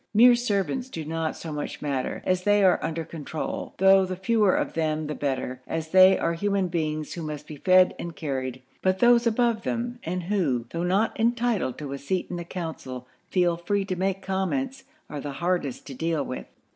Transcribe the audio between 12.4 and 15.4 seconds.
council, feel free to make comments, are the